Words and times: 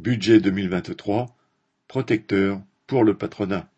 Budget 0.00 0.40
2023 0.40 1.36
protecteur 1.86 2.60
pour 2.88 3.04
le 3.04 3.16
patronat. 3.16 3.70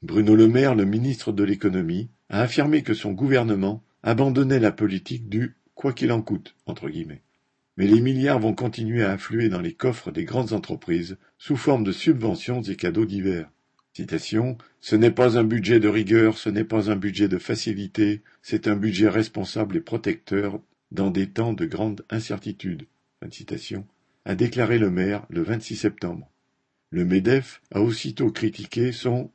Bruno 0.00 0.34
Le 0.34 0.48
Maire, 0.48 0.74
le 0.74 0.86
ministre 0.86 1.32
de 1.32 1.44
l'économie, 1.44 2.08
a 2.30 2.40
affirmé 2.40 2.82
que 2.82 2.94
son 2.94 3.12
gouvernement 3.12 3.84
abandonnait 4.02 4.58
la 4.58 4.72
politique 4.72 5.28
du 5.28 5.54
quoi 5.74 5.92
qu'il 5.92 6.12
en 6.12 6.22
coûte 6.22 6.56
entre 6.64 6.88
guillemets. 6.88 7.20
Mais 7.76 7.86
les 7.86 8.00
milliards 8.00 8.40
vont 8.40 8.54
continuer 8.54 9.04
à 9.04 9.10
affluer 9.10 9.50
dans 9.50 9.60
les 9.60 9.74
coffres 9.74 10.10
des 10.10 10.24
grandes 10.24 10.54
entreprises 10.54 11.18
sous 11.36 11.58
forme 11.58 11.84
de 11.84 11.92
subventions 11.92 12.62
et 12.62 12.76
cadeaux 12.76 13.04
divers. 13.04 13.50
Citation 13.92 14.56
Ce 14.80 14.96
n'est 14.96 15.10
pas 15.10 15.38
un 15.38 15.44
budget 15.44 15.78
de 15.78 15.88
rigueur, 15.88 16.38
ce 16.38 16.48
n'est 16.48 16.64
pas 16.64 16.90
un 16.90 16.96
budget 16.96 17.28
de 17.28 17.38
facilité, 17.38 18.22
c'est 18.40 18.66
un 18.66 18.76
budget 18.76 19.10
responsable 19.10 19.76
et 19.76 19.80
protecteur 19.80 20.58
dans 20.90 21.10
des 21.10 21.28
temps 21.28 21.52
de 21.52 21.66
grande 21.66 22.02
incertitude. 22.08 22.86
A 24.24 24.34
déclaré 24.34 24.78
le 24.78 24.90
maire 24.90 25.26
le 25.28 25.42
26 25.42 25.76
septembre. 25.76 26.30
Le 26.90 27.04
MEDEF 27.04 27.62
a 27.72 27.80
aussitôt 27.80 28.30
critiqué 28.30 28.92
son 28.92 29.30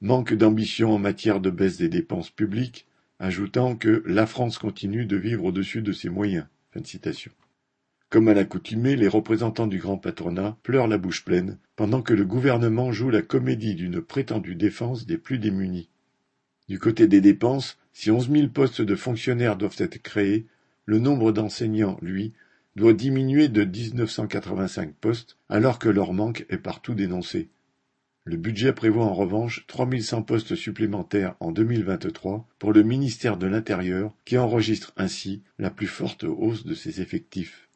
manque 0.00 0.34
d'ambition 0.34 0.92
en 0.92 0.98
matière 0.98 1.40
de 1.40 1.50
baisse 1.50 1.78
des 1.78 1.88
dépenses 1.88 2.30
publiques, 2.30 2.86
ajoutant 3.20 3.76
que 3.76 4.02
la 4.04 4.26
France 4.26 4.58
continue 4.58 5.06
de 5.06 5.16
vivre 5.16 5.44
au-dessus 5.44 5.80
de 5.80 5.92
ses 5.92 6.08
moyens. 6.08 6.46
Comme 8.10 8.28
à 8.28 8.34
l'accoutumée, 8.34 8.96
les 8.96 9.08
représentants 9.08 9.68
du 9.68 9.78
grand 9.78 9.96
patronat 9.96 10.58
pleurent 10.64 10.88
la 10.88 10.98
bouche 10.98 11.24
pleine, 11.24 11.58
pendant 11.76 12.02
que 12.02 12.12
le 12.12 12.24
gouvernement 12.24 12.92
joue 12.92 13.10
la 13.10 13.22
comédie 13.22 13.76
d'une 13.76 14.02
prétendue 14.02 14.56
défense 14.56 15.06
des 15.06 15.18
plus 15.18 15.38
démunis. 15.38 15.88
Du 16.68 16.78
côté 16.78 17.06
des 17.06 17.20
dépenses, 17.20 17.78
si 17.92 18.10
onze 18.10 18.28
mille 18.28 18.50
postes 18.50 18.82
de 18.82 18.96
fonctionnaires 18.96 19.56
doivent 19.56 19.76
être 19.78 20.02
créés, 20.02 20.46
le 20.84 20.98
nombre 20.98 21.30
d'enseignants, 21.30 21.98
lui, 22.02 22.32
doit 22.76 22.94
diminuer 22.94 23.48
de 23.48 23.64
1985 23.64 24.94
postes 24.94 25.36
alors 25.48 25.78
que 25.78 25.88
leur 25.88 26.12
manque 26.12 26.46
est 26.48 26.58
partout 26.58 26.94
dénoncé. 26.94 27.50
Le 28.24 28.36
budget 28.36 28.72
prévoit 28.72 29.04
en 29.04 29.14
revanche 29.14 29.66
3100 29.66 30.22
postes 30.22 30.54
supplémentaires 30.54 31.34
en 31.40 31.50
2023 31.50 32.46
pour 32.58 32.72
le 32.72 32.84
ministère 32.84 33.36
de 33.36 33.48
l'Intérieur 33.48 34.14
qui 34.24 34.38
enregistre 34.38 34.92
ainsi 34.96 35.42
la 35.58 35.70
plus 35.70 35.88
forte 35.88 36.24
hausse 36.24 36.64
de 36.64 36.74
ses 36.74 37.00
effectifs. 37.00 37.68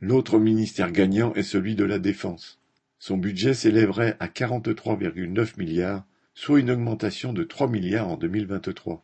L'autre 0.00 0.38
ministère 0.38 0.92
gagnant 0.92 1.32
est 1.34 1.42
celui 1.42 1.74
de 1.74 1.84
la 1.84 1.98
Défense. 1.98 2.60
Son 2.98 3.16
budget 3.16 3.54
s'élèverait 3.54 4.16
à 4.20 4.26
43,9 4.26 5.58
milliards, 5.58 6.04
soit 6.34 6.60
une 6.60 6.70
augmentation 6.70 7.32
de 7.32 7.42
3 7.42 7.68
milliards 7.68 8.08
en 8.08 8.16
2023. 8.18 9.02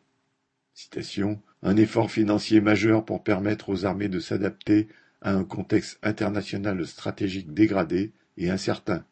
Citation 0.75 1.41
Un 1.63 1.77
effort 1.77 2.11
financier 2.11 2.61
majeur 2.61 3.07
pour 3.07 3.23
permettre 3.23 3.71
aux 3.71 3.87
armées 3.87 4.09
de 4.09 4.21
s'adapter 4.21 4.89
à 5.23 5.33
un 5.33 5.45
contexte 5.45 5.99
international 6.03 6.87
stratégique 6.87 7.53
dégradé 7.53 8.13
et 8.37 8.51
incertain, 8.51 9.05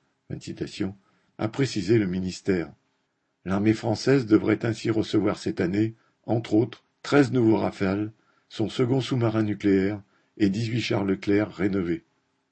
a 1.39 1.49
précisé 1.49 1.99
le 1.99 2.07
ministère. 2.07 2.73
L'armée 3.45 3.75
française 3.75 4.27
devrait 4.27 4.65
ainsi 4.65 4.91
recevoir 4.91 5.39
cette 5.39 5.61
année, 5.61 5.95
entre 6.25 6.55
autres, 6.55 6.85
treize 7.03 7.33
nouveaux 7.33 7.57
Rafales, 7.57 8.13
son 8.49 8.69
second 8.69 9.01
sous-marin 9.01 9.43
nucléaire 9.43 10.03
et 10.37 10.51
dix-huit 10.51 10.81
chars 10.81 11.05
Leclerc 11.05 11.51
rénovés. 11.51 12.05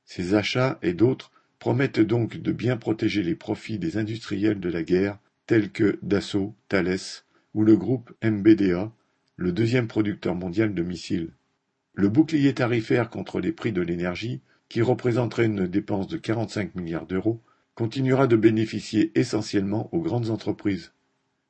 Ces 0.04 0.34
achats 0.34 0.78
et 0.82 0.94
d'autres 0.94 1.32
promettent 1.58 2.00
donc 2.00 2.36
de 2.36 2.52
bien 2.52 2.76
protéger 2.76 3.22
les 3.22 3.34
profits 3.34 3.78
des 3.78 3.96
industriels 3.96 4.60
de 4.60 4.68
la 4.68 4.82
guerre 4.82 5.18
tels 5.46 5.70
que 5.70 5.98
Dassault, 6.02 6.54
Thales 6.68 6.98
ou 7.54 7.64
le 7.64 7.76
groupe 7.76 8.12
MBDA, 8.22 8.92
le 9.36 9.52
deuxième 9.52 9.88
producteur 9.88 10.34
mondial 10.34 10.74
de 10.74 10.82
missiles. 10.82 11.32
Le 11.98 12.10
bouclier 12.10 12.52
tarifaire 12.52 13.08
contre 13.08 13.40
les 13.40 13.52
prix 13.52 13.72
de 13.72 13.80
l'énergie, 13.80 14.42
qui 14.68 14.82
représenterait 14.82 15.46
une 15.46 15.66
dépense 15.66 16.08
de 16.08 16.18
45 16.18 16.74
milliards 16.74 17.06
d'euros, 17.06 17.40
continuera 17.74 18.26
de 18.26 18.36
bénéficier 18.36 19.18
essentiellement 19.18 19.88
aux 19.94 20.02
grandes 20.02 20.28
entreprises. 20.28 20.92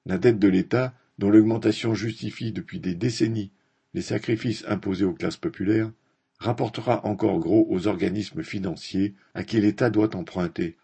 La 0.07 0.19
dette 0.19 0.39
de 0.39 0.47
l'État, 0.47 0.95
dont 1.19 1.31
l'augmentation 1.31 1.95
justifie 1.95 2.53
depuis 2.53 2.79
des 2.79 2.95
décennies 2.95 3.51
les 3.93 4.03
sacrifices 4.03 4.65
imposés 4.69 5.05
aux 5.05 5.15
classes 5.15 5.37
populaires, 5.37 5.91
rapportera 6.39 7.05
encore 7.05 7.41
gros 7.41 7.67
aux 7.69 7.89
organismes 7.89 8.45
financiers 8.45 9.15
à 9.35 9.43
qui 9.43 9.61
l'État 9.61 9.91
doit 9.91 10.15
emprunter. 10.15 10.77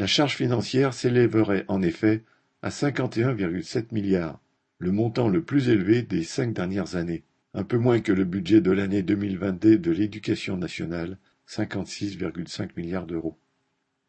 La 0.00 0.08
charge 0.08 0.34
financière 0.34 0.94
s'élèverait 0.94 1.64
en 1.68 1.80
effet 1.80 2.24
à 2.62 2.70
51,7 2.70 3.92
milliards, 3.92 4.40
le 4.78 4.90
montant 4.90 5.28
le 5.28 5.44
plus 5.44 5.68
élevé 5.68 6.02
des 6.02 6.24
cinq 6.24 6.52
dernières 6.54 6.96
années 6.96 7.22
un 7.54 7.64
peu 7.64 7.78
moins 7.78 8.00
que 8.00 8.12
le 8.12 8.24
budget 8.24 8.60
de 8.60 8.70
l'année 8.70 9.02
2022 9.02 9.78
de 9.78 9.90
l'éducation 9.90 10.56
nationale, 10.56 11.18
56,5 11.48 12.70
milliards 12.76 13.06
d'euros. 13.06 13.38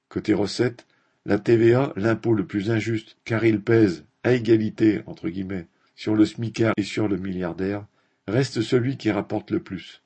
Côté 0.09 0.33
recettes, 0.33 0.85
la 1.25 1.39
TVA, 1.39 1.93
l'impôt 1.95 2.33
le 2.33 2.45
plus 2.45 2.69
injuste 2.69 3.17
car 3.25 3.45
il 3.45 3.61
pèse 3.61 4.05
à 4.23 4.33
égalité 4.33 5.01
entre 5.05 5.29
guillemets 5.29 5.67
sur 5.95 6.15
le 6.15 6.25
smicard 6.25 6.73
et 6.77 6.83
sur 6.83 7.07
le 7.07 7.17
milliardaire, 7.17 7.85
reste 8.27 8.61
celui 8.61 8.97
qui 8.97 9.11
rapporte 9.11 9.51
le 9.51 9.61
plus. 9.61 10.03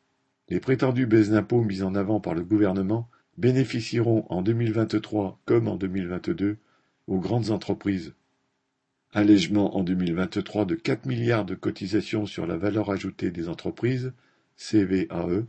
Les 0.50 0.60
prétendues 0.60 1.06
baisses 1.06 1.30
d'impôts 1.30 1.64
mises 1.64 1.84
en 1.84 1.96
avant 1.96 2.20
par 2.20 2.36
le 2.36 2.44
gouvernement 2.44 3.10
bénéficieront 3.38 4.26
en 4.30 4.42
2023 4.42 5.40
comme 5.46 5.68
en 5.68 5.76
2022 5.76 6.58
aux 7.08 7.20
grandes 7.20 7.52
entreprises 7.52 8.14
allègement 9.16 9.78
en 9.78 9.84
2023 9.84 10.66
de 10.66 10.76
4 10.76 11.06
milliards 11.06 11.46
de 11.46 11.56
cotisations 11.56 12.26
sur 12.26 12.46
la 12.46 12.58
valeur 12.58 12.92
ajoutée 12.92 13.32
des 13.32 13.48
entreprises, 13.48 14.12
CVAE, 14.58 15.46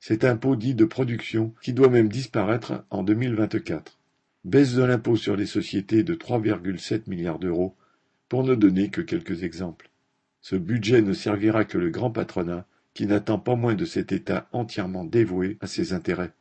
cet 0.00 0.22
impôt 0.22 0.54
dit 0.54 0.74
de 0.74 0.84
production 0.84 1.54
qui 1.62 1.72
doit 1.72 1.88
même 1.88 2.10
disparaître 2.10 2.84
en 2.90 3.02
2024. 3.02 3.98
Baisse 4.44 4.74
de 4.74 4.82
l'impôt 4.82 5.16
sur 5.16 5.34
les 5.34 5.46
sociétés 5.46 6.02
de 6.02 6.14
3,7 6.14 7.08
milliards 7.08 7.38
d'euros, 7.38 7.74
pour 8.28 8.44
ne 8.44 8.54
donner 8.54 8.90
que 8.90 9.00
quelques 9.00 9.44
exemples. 9.44 9.90
Ce 10.42 10.56
budget 10.56 11.00
ne 11.00 11.14
servira 11.14 11.64
que 11.64 11.78
le 11.78 11.88
grand 11.88 12.10
patronat, 12.10 12.66
qui 12.92 13.06
n'attend 13.06 13.38
pas 13.38 13.56
moins 13.56 13.74
de 13.74 13.86
cet 13.86 14.12
État 14.12 14.48
entièrement 14.52 15.04
dévoué 15.04 15.56
à 15.60 15.66
ses 15.66 15.94
intérêts. 15.94 16.32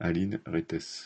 Aline 0.00 0.40
Rettes. 0.46 1.00